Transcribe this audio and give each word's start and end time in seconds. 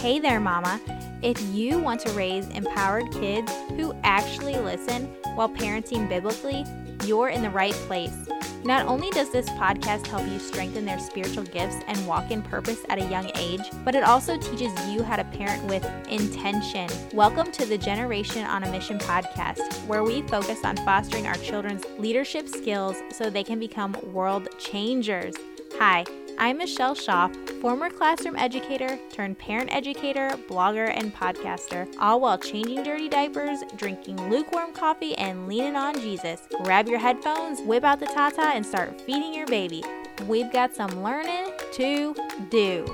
Hey 0.00 0.20
there, 0.20 0.38
Mama. 0.38 0.80
If 1.22 1.42
you 1.52 1.80
want 1.80 2.00
to 2.02 2.12
raise 2.12 2.46
empowered 2.50 3.10
kids 3.10 3.52
who 3.70 3.92
actually 4.04 4.54
listen 4.54 5.06
while 5.34 5.48
parenting 5.48 6.08
biblically, 6.08 6.64
you're 7.04 7.30
in 7.30 7.42
the 7.42 7.50
right 7.50 7.72
place. 7.72 8.14
Not 8.62 8.86
only 8.86 9.10
does 9.10 9.32
this 9.32 9.48
podcast 9.50 10.06
help 10.06 10.24
you 10.28 10.38
strengthen 10.38 10.84
their 10.84 11.00
spiritual 11.00 11.42
gifts 11.42 11.78
and 11.88 12.06
walk 12.06 12.30
in 12.30 12.42
purpose 12.42 12.84
at 12.88 13.00
a 13.00 13.10
young 13.10 13.28
age, 13.34 13.68
but 13.84 13.96
it 13.96 14.04
also 14.04 14.38
teaches 14.38 14.72
you 14.86 15.02
how 15.02 15.16
to 15.16 15.24
parent 15.24 15.64
with 15.64 15.84
intention. 16.08 16.88
Welcome 17.12 17.50
to 17.50 17.66
the 17.66 17.76
Generation 17.76 18.44
on 18.44 18.62
a 18.62 18.70
Mission 18.70 19.00
podcast, 19.00 19.84
where 19.88 20.04
we 20.04 20.22
focus 20.22 20.64
on 20.64 20.76
fostering 20.76 21.26
our 21.26 21.34
children's 21.38 21.82
leadership 21.98 22.48
skills 22.48 23.02
so 23.10 23.30
they 23.30 23.42
can 23.42 23.58
become 23.58 23.96
world 24.12 24.48
changers. 24.60 25.34
Hi. 25.76 26.04
I'm 26.40 26.58
Michelle 26.58 26.94
Schauf, 26.94 27.34
former 27.60 27.90
classroom 27.90 28.36
educator 28.36 28.96
turned 29.10 29.38
parent 29.40 29.74
educator, 29.74 30.28
blogger, 30.48 30.88
and 30.96 31.12
podcaster, 31.12 31.92
all 31.98 32.20
while 32.20 32.38
changing 32.38 32.84
dirty 32.84 33.08
diapers, 33.08 33.58
drinking 33.74 34.30
lukewarm 34.30 34.72
coffee, 34.72 35.16
and 35.16 35.48
leaning 35.48 35.74
on 35.74 36.00
Jesus. 36.00 36.42
Grab 36.62 36.86
your 36.86 37.00
headphones, 37.00 37.60
whip 37.62 37.82
out 37.82 37.98
the 37.98 38.06
Tata, 38.06 38.52
and 38.54 38.64
start 38.64 39.00
feeding 39.00 39.34
your 39.34 39.48
baby. 39.48 39.82
We've 40.28 40.52
got 40.52 40.76
some 40.76 41.02
learning 41.02 41.50
to 41.72 42.14
do. 42.50 42.86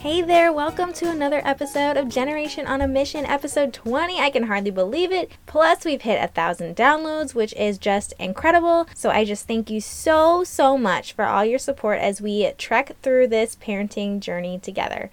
Hey 0.00 0.22
there, 0.22 0.52
welcome 0.52 0.92
to 0.92 1.10
another 1.10 1.42
episode 1.44 1.96
of 1.96 2.08
Generation 2.08 2.68
on 2.68 2.80
a 2.80 2.86
Mission, 2.86 3.26
episode 3.26 3.72
20. 3.72 4.20
I 4.20 4.30
can 4.30 4.44
hardly 4.44 4.70
believe 4.70 5.10
it. 5.10 5.32
Plus, 5.46 5.84
we've 5.84 6.02
hit 6.02 6.22
a 6.22 6.28
thousand 6.28 6.76
downloads, 6.76 7.34
which 7.34 7.52
is 7.54 7.78
just 7.78 8.14
incredible. 8.16 8.86
So, 8.94 9.10
I 9.10 9.24
just 9.24 9.48
thank 9.48 9.70
you 9.70 9.80
so, 9.80 10.44
so 10.44 10.78
much 10.78 11.14
for 11.14 11.24
all 11.24 11.44
your 11.44 11.58
support 11.58 11.98
as 11.98 12.20
we 12.20 12.48
trek 12.58 12.94
through 13.02 13.26
this 13.26 13.56
parenting 13.56 14.20
journey 14.20 14.60
together. 14.60 15.10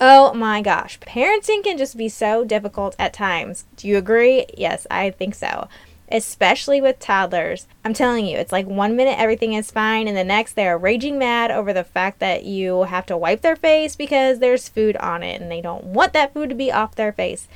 Oh 0.00 0.34
my 0.34 0.60
gosh, 0.60 0.98
parenting 0.98 1.62
can 1.62 1.78
just 1.78 1.96
be 1.96 2.08
so 2.08 2.44
difficult 2.44 2.96
at 2.98 3.12
times. 3.12 3.64
Do 3.76 3.86
you 3.86 3.96
agree? 3.96 4.46
Yes, 4.58 4.88
I 4.90 5.12
think 5.12 5.36
so 5.36 5.68
especially 6.10 6.80
with 6.80 6.98
toddlers. 6.98 7.66
I'm 7.84 7.94
telling 7.94 8.26
you, 8.26 8.38
it's 8.38 8.52
like 8.52 8.66
one 8.66 8.96
minute 8.96 9.18
everything 9.18 9.54
is 9.54 9.70
fine, 9.70 10.08
and 10.08 10.16
the 10.16 10.24
next 10.24 10.52
they 10.52 10.66
are 10.66 10.78
raging 10.78 11.18
mad 11.18 11.50
over 11.50 11.72
the 11.72 11.84
fact 11.84 12.18
that 12.20 12.44
you 12.44 12.84
have 12.84 13.06
to 13.06 13.16
wipe 13.16 13.42
their 13.42 13.56
face 13.56 13.96
because 13.96 14.38
there's 14.38 14.68
food 14.68 14.96
on 14.98 15.22
it 15.22 15.40
and 15.40 15.50
they 15.50 15.60
don't 15.60 15.84
want 15.84 16.12
that 16.12 16.32
food 16.32 16.48
to 16.48 16.54
be 16.54 16.70
off 16.70 16.94
their 16.94 17.12
face. 17.12 17.48